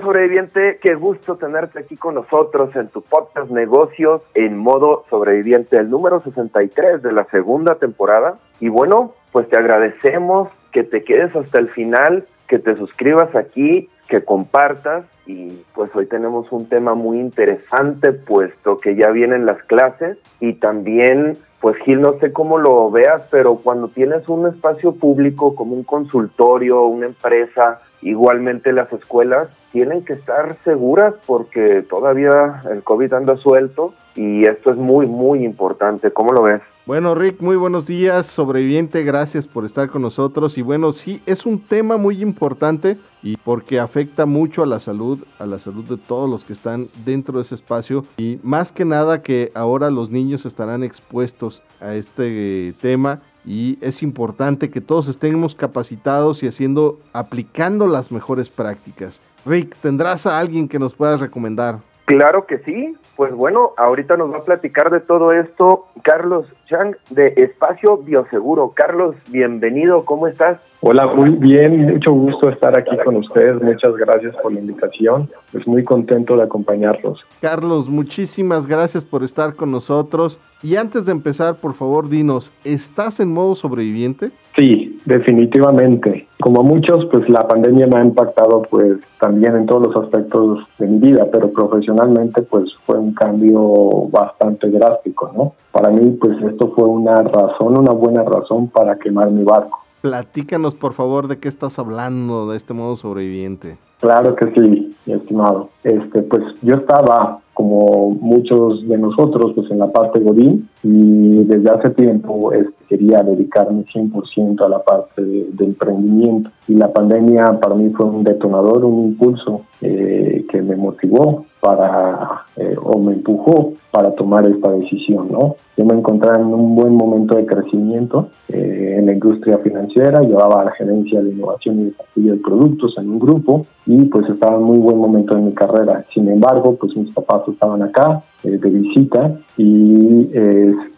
[0.00, 5.90] Sobreviviente, qué gusto tenerte aquí con nosotros en tu podcast Negocios en modo sobreviviente, el
[5.90, 8.38] número 63 de la segunda temporada.
[8.60, 13.88] Y bueno, pues te agradecemos que te quedes hasta el final, que te suscribas aquí,
[14.08, 19.62] que compartas y pues hoy tenemos un tema muy interesante puesto que ya vienen las
[19.64, 24.92] clases y también pues Gil, no sé cómo lo veas, pero cuando tienes un espacio
[24.92, 32.62] público como un consultorio, una empresa, igualmente las escuelas, tienen que estar seguras porque todavía
[32.70, 36.10] el COVID anda suelto y esto es muy, muy importante.
[36.10, 36.60] ¿Cómo lo ves?
[36.88, 40.56] Bueno, Rick, muy buenos días, sobreviviente, gracias por estar con nosotros.
[40.56, 45.22] Y bueno, sí, es un tema muy importante y porque afecta mucho a la salud,
[45.38, 48.06] a la salud de todos los que están dentro de ese espacio.
[48.16, 54.02] Y más que nada que ahora los niños estarán expuestos a este tema y es
[54.02, 59.22] importante que todos estemos capacitados y haciendo, aplicando las mejores prácticas.
[59.46, 61.80] Rick, ¿tendrás a alguien que nos puedas recomendar?
[62.08, 62.96] Claro que sí.
[63.16, 68.72] Pues bueno, ahorita nos va a platicar de todo esto Carlos Chang de Espacio Bioseguro.
[68.74, 70.58] Carlos, bienvenido, ¿cómo estás?
[70.80, 73.60] Hola, muy bien, mucho gusto estar aquí con ustedes.
[73.60, 75.28] Muchas gracias por la invitación.
[75.52, 77.20] Pues muy contento de acompañarlos.
[77.42, 80.40] Carlos, muchísimas gracias por estar con nosotros.
[80.62, 84.30] Y antes de empezar, por favor, dinos, ¿estás en modo sobreviviente?
[84.58, 86.26] Sí, definitivamente.
[86.40, 90.86] Como muchos, pues la pandemia me ha impactado pues también en todos los aspectos de
[90.88, 95.52] mi vida, pero profesionalmente pues fue un cambio bastante drástico, ¿no?
[95.70, 99.78] Para mí pues esto fue una razón, una buena razón para quemar mi barco.
[100.00, 103.78] Platícanos por favor de qué estás hablando de este modo sobreviviente.
[104.00, 105.68] Claro que sí, mi estimado.
[105.84, 111.68] Este, pues yo estaba como muchos de nosotros, pues en la parte Godín y desde
[111.68, 117.74] hace tiempo este, quería dedicarme 100% a la parte de, emprendimiento y la pandemia para
[117.74, 123.72] mí fue un detonador, un impulso eh, que me motivó para eh, o me empujó
[123.90, 125.56] para tomar esta decisión, ¿no?
[125.78, 130.64] Yo me encontraba en un buen momento de crecimiento eh, en la industria financiera, llevaba
[130.64, 134.64] la gerencia de innovación y desarrollo de productos en un grupo y pues estaba en
[134.64, 136.04] muy buen momento de mi carrera.
[136.12, 140.28] Sin embargo, pues mis papás estaban acá eh, de visita y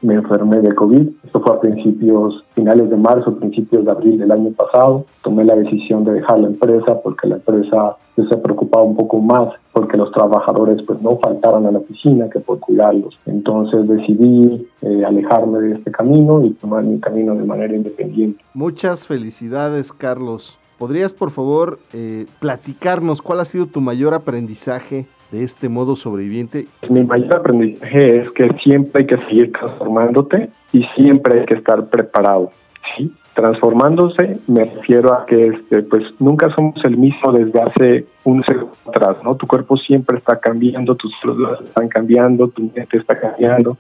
[0.01, 1.09] me enfermé de COVID.
[1.25, 5.05] Esto fue a principios, finales de marzo, principios de abril del año pasado.
[5.23, 7.97] Tomé la decisión de dejar la empresa porque la empresa
[8.29, 12.41] se preocupaba un poco más porque los trabajadores pues no faltaran a la oficina que
[12.41, 13.19] por cuidarlos.
[13.27, 18.43] Entonces decidí eh, alejarme de este camino y tomar mi camino de manera independiente.
[18.55, 20.59] Muchas felicidades, Carlos.
[20.79, 26.67] ¿Podrías, por favor, eh, platicarnos cuál ha sido tu mayor aprendizaje de este modo sobreviviente?
[26.89, 31.89] Mi mayor aprendizaje es que siempre hay que seguir transformándote y siempre hay que estar
[31.91, 32.51] preparado.
[32.97, 33.13] ¿sí?
[33.35, 38.73] Transformándose me refiero a que este, pues nunca somos el mismo desde hace un segundo
[38.87, 39.37] atrás, ¿no?
[39.37, 43.77] Tu cuerpo siempre está cambiando, tus células están cambiando, tu mente está cambiando.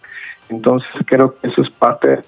[0.51, 2.21] Entonces creo que eso es parte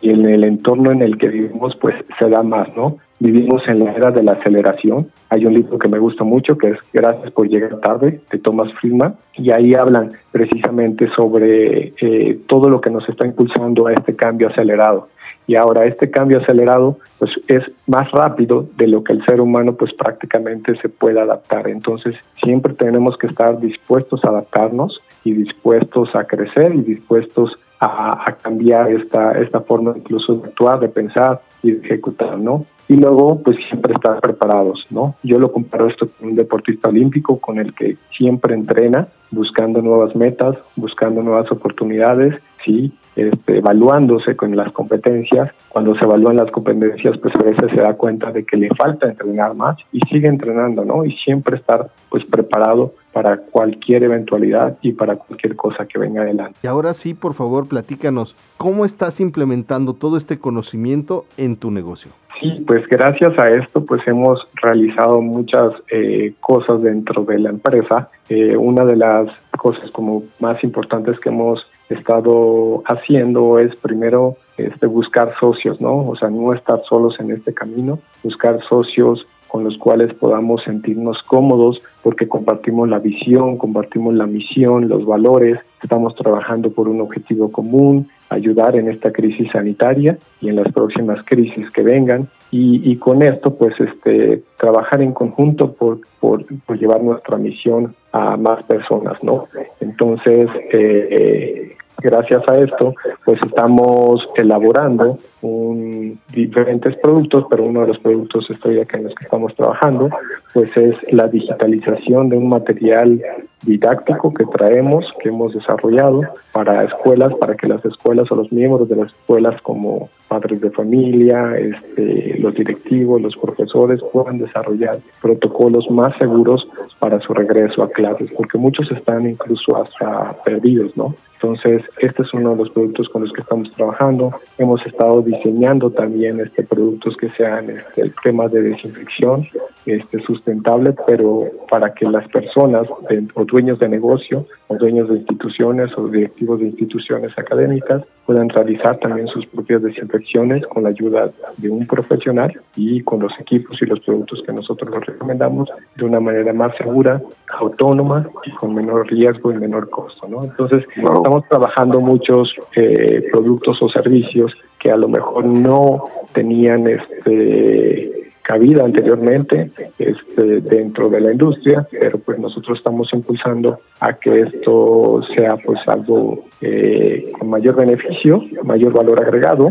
[0.00, 2.98] y en el entorno en el que vivimos pues se da más, ¿no?
[3.18, 5.10] Vivimos en la era de la aceleración.
[5.30, 8.70] Hay un libro que me gusta mucho que es Gracias por llegar tarde de Thomas
[8.74, 14.14] Friedman y ahí hablan precisamente sobre eh, todo lo que nos está impulsando a este
[14.14, 15.08] cambio acelerado
[15.46, 19.74] y ahora este cambio acelerado pues es más rápido de lo que el ser humano
[19.74, 26.14] pues prácticamente se puede adaptar entonces siempre tenemos que estar dispuestos a adaptarnos y dispuestos
[26.14, 31.72] a crecer y dispuestos a, cambiar esta esta forma incluso de actuar de pensar y
[31.72, 36.28] de ejecutar no y luego pues siempre estar preparados no yo lo comparo esto con
[36.28, 42.34] un deportista olímpico con el que siempre entrena buscando nuevas metas buscando nuevas oportunidades
[42.66, 45.50] sí este, evaluándose con las competencias.
[45.70, 49.08] Cuando se evalúan las competencias, pues a veces se da cuenta de que le falta
[49.08, 51.04] entrenar más y sigue entrenando, ¿no?
[51.04, 56.58] Y siempre estar pues preparado para cualquier eventualidad y para cualquier cosa que venga adelante.
[56.62, 62.12] Y ahora sí, por favor, platícanos, ¿cómo estás implementando todo este conocimiento en tu negocio?
[62.38, 68.10] Sí, pues gracias a esto pues hemos realizado muchas eh, cosas dentro de la empresa.
[68.28, 74.86] Eh, una de las cosas como más importantes que hemos estado haciendo es primero este,
[74.86, 76.08] buscar socios, ¿no?
[76.08, 81.22] O sea, no estar solos en este camino, buscar socios con los cuales podamos sentirnos
[81.22, 87.50] cómodos porque compartimos la visión, compartimos la misión, los valores, estamos trabajando por un objetivo
[87.50, 92.28] común ayudar en esta crisis sanitaria y en las próximas crisis que vengan.
[92.50, 96.46] Y, con esto pues este trabajar en conjunto por, por,
[96.78, 99.46] llevar nuestra misión a más personas no
[99.80, 102.94] entonces eh, gracias a esto
[103.26, 109.14] pues estamos elaborando un, diferentes productos, pero uno de los productos estrella que en los
[109.14, 110.10] que estamos trabajando,
[110.52, 113.22] pues es la digitalización de un material
[113.62, 116.22] didáctico que traemos, que hemos desarrollado
[116.52, 120.70] para escuelas, para que las escuelas o los miembros de las escuelas como padres de
[120.70, 126.68] familia, este, los directivos, los profesores puedan desarrollar protocolos más seguros
[126.98, 131.14] para su regreso a clases, porque muchos están incluso hasta perdidos, ¿no?
[131.40, 134.32] Entonces, este es uno de los productos con los que estamos trabajando.
[134.56, 139.46] Hemos estado diseñando también este productos que sean este, temas de desinfección
[139.84, 142.86] este, sustentable, pero para que las personas
[143.34, 148.98] o dueños de negocio o dueños de instituciones o directivos de instituciones académicas puedan realizar
[148.98, 153.86] también sus propias desinfecciones con la ayuda de un profesional y con los equipos y
[153.86, 157.22] los productos que nosotros les recomendamos de una manera más segura,
[157.58, 160.26] autónoma y con menor riesgo y menor costo.
[160.28, 160.44] ¿no?
[160.44, 168.25] Entonces, estamos trabajando muchos eh, productos o servicios que a lo mejor no tenían este
[168.46, 175.20] cabida anteriormente este, dentro de la industria, pero pues nosotros estamos impulsando a que esto
[175.34, 179.68] sea pues algo eh, con mayor beneficio, mayor valor agregado,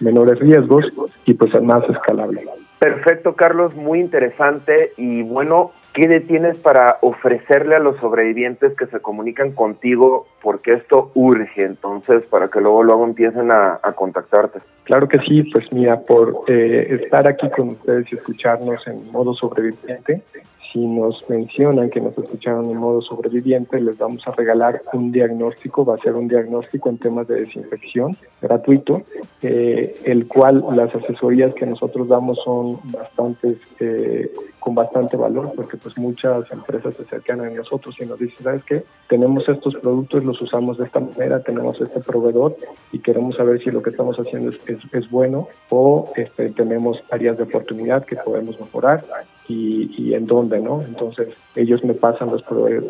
[0.00, 0.86] menores riesgos
[1.24, 2.42] y pues más escalable.
[2.78, 9.00] Perfecto, Carlos, muy interesante y bueno, ¿qué tienes para ofrecerle a los sobrevivientes que se
[9.00, 10.26] comunican contigo?
[10.42, 14.58] Porque esto urge, entonces, para que luego luego empiecen a, contactarte.
[14.84, 19.32] Claro que sí, pues mira, por eh, estar aquí con ustedes y escucharnos en modo
[19.32, 20.22] sobreviviente,
[20.76, 25.86] si nos mencionan que nos escucharon en modo sobreviviente, les vamos a regalar un diagnóstico,
[25.86, 29.02] va a ser un diagnóstico en temas de desinfección gratuito,
[29.40, 34.30] eh, el cual las asesorías que nosotros damos son bastantes, eh,
[34.60, 38.64] con bastante valor, porque pues muchas empresas se acercan a nosotros y nos dicen, ¿sabes
[38.64, 38.84] qué?
[39.08, 42.54] Tenemos estos productos, los usamos de esta manera, tenemos este proveedor
[42.92, 44.52] y queremos saber si lo que estamos haciendo
[44.92, 49.04] es, bueno o este, tenemos áreas de oportunidad que podemos mejorar
[49.48, 50.82] y, y en dónde, ¿no?
[50.82, 52.44] Entonces ellos me pasan los,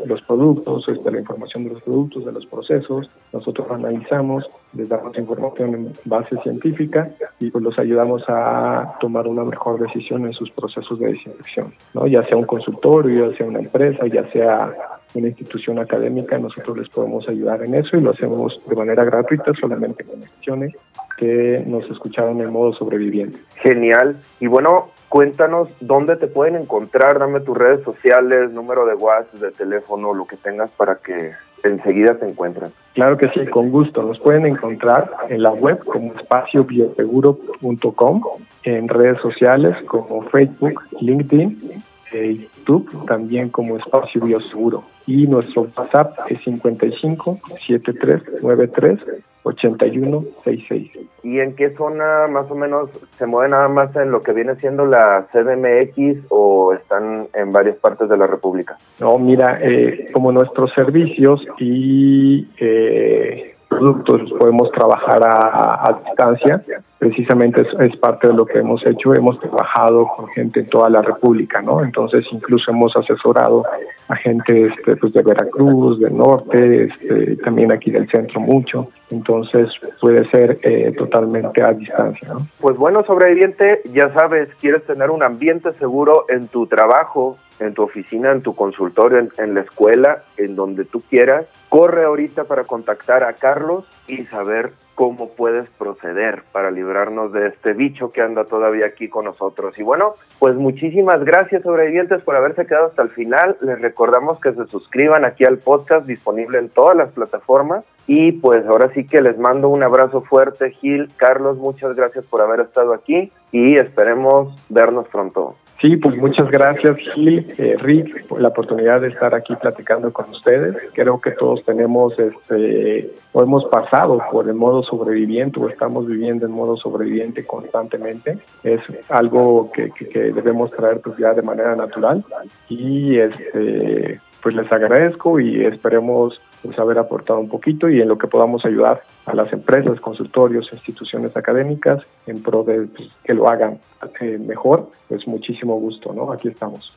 [0.07, 5.17] los productos, este, la información de los productos, de los procesos, nosotros analizamos, les damos
[5.19, 10.51] información en base científica y pues los ayudamos a tomar una mejor decisión en sus
[10.51, 12.07] procesos de desinfección, ¿no?
[12.07, 14.73] Ya sea un consultorio, ya sea una empresa, ya sea
[15.15, 19.53] una institución académica, nosotros les podemos ayudar en eso y lo hacemos de manera gratuita,
[19.59, 20.75] solamente con instituciones
[21.17, 23.39] que nos escucharon en modo sobreviviente.
[23.63, 24.17] Genial.
[24.41, 29.51] Y bueno, cuéntanos dónde te pueden encontrar, dame tus redes sociales, número de WhatsApp, de
[29.51, 31.33] teléfono, lo que tengas para que
[31.63, 32.71] enseguida te encuentren.
[32.93, 34.03] Claro que sí, con gusto.
[34.03, 38.23] Nos pueden encontrar en la web como espaciobioseguro.com,
[38.65, 44.85] en redes sociales como Facebook, LinkedIn, YouTube, también como Espacio Bioseguro.
[45.07, 50.91] Y nuestro WhatsApp es 55 7393 8166.
[51.23, 54.57] ¿Y en qué zona más o menos se mueve nada más en lo que viene
[54.57, 58.77] siendo la CDMX o están en varias partes de la República?
[59.01, 66.65] No, mira, eh, como nuestros servicios y eh, productos podemos trabajar a, distancia.
[66.99, 69.15] Precisamente es, parte de lo que hemos hecho.
[69.15, 71.83] Hemos trabajado con gente en toda la República, ¿no?
[71.83, 73.65] Entonces incluso hemos asesorado
[74.09, 78.89] a gente este, pues de Veracruz, del norte, este, también aquí del centro mucho.
[79.11, 79.69] Entonces
[80.01, 82.47] puede ser eh, totalmente a distancia, ¿no?
[82.61, 87.83] Pues bueno, sobreviviente, ya sabes, quieres tener un ambiente seguro en tu trabajo, en tu
[87.83, 93.23] oficina, en tu consultorio, en, la escuela, en donde tú quieras, corre ahorita para contactar
[93.23, 98.87] a Carlos y saber cómo puedes proceder para librarnos de este bicho que anda todavía
[98.87, 99.79] aquí con nosotros.
[99.79, 103.57] Y bueno, pues muchísimas gracias sobrevivientes por haberse quedado hasta el final.
[103.61, 107.85] Les recordamos que se suscriban aquí al podcast disponible en todas las plataformas.
[108.07, 111.11] Y pues ahora sí que les mando un abrazo fuerte, Gil.
[111.17, 115.57] Carlos, muchas gracias por haber estado aquí y esperemos vernos pronto.
[115.81, 120.31] Sí, pues muchas gracias Gil, eh, Rick, por la oportunidad de estar aquí platicando con
[120.31, 120.75] ustedes.
[120.95, 126.47] Creo que todos tenemos, este, o hemos pasado por el modo sobreviviente o estamos viviendo
[126.47, 128.39] en modo sobreviviente constantemente.
[128.65, 128.81] Es
[129.11, 132.25] algo que, que, debemos traer pues ya de manera natural
[132.71, 138.19] y este, pues les agradezco y esperemos pues, haber aportado un poquito y en lo
[138.19, 143.49] que podamos ayudar a las empresas, consultorios, instituciones académicas en pro de pues, que lo
[143.49, 143.79] hagan
[144.21, 146.33] eh, mejor, pues muchísimo gusto, ¿no?
[146.33, 146.93] Aquí estamos.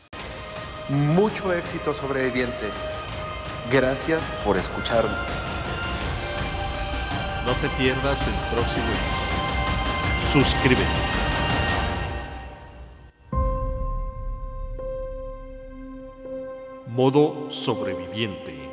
[0.89, 2.65] Mucho éxito sobreviviente.
[3.71, 5.11] Gracias por escucharnos.
[7.45, 9.29] No te pierdas el próximo episodio.
[10.19, 10.83] Suscríbete.
[16.87, 18.68] Modo sobreviviente.